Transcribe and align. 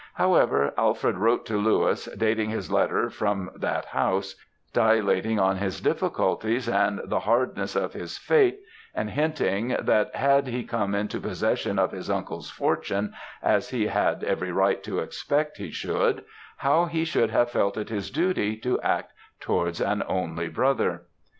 However, 0.15 0.73
Alfred 0.79 1.17
wrote 1.19 1.45
to 1.45 1.57
Louis, 1.57 2.09
dating 2.17 2.49
his 2.49 2.71
letter 2.71 3.11
from 3.11 3.51
that 3.55 3.85
house, 3.85 4.33
dilating 4.73 5.37
on 5.39 5.57
his 5.57 5.79
difficulties, 5.79 6.67
and 6.67 7.01
the 7.05 7.19
hardness 7.19 7.75
of 7.75 7.93
his 7.93 8.17
fate, 8.17 8.61
and 8.95 9.11
hinting 9.11 9.75
that, 9.79 10.15
had 10.15 10.47
he 10.47 10.63
come 10.63 10.95
into 10.95 11.19
possession 11.19 11.77
of 11.77 11.91
his 11.91 12.09
uncle's 12.09 12.49
fortune, 12.49 13.13
as 13.43 13.69
he 13.69 13.85
had 13.85 14.23
every 14.23 14.51
right 14.51 14.83
to 14.85 14.97
expect 14.97 15.57
he 15.57 15.69
should, 15.69 16.23
how 16.57 16.85
he 16.85 17.05
should 17.05 17.29
have 17.29 17.51
felt 17.51 17.77
it 17.77 17.89
his 17.89 18.09
duty 18.09 18.57
to 18.57 18.81
act 18.81 19.13
towards 19.39 19.79
an 19.79 20.01
only 20.07 20.47
brother. 20.47 21.03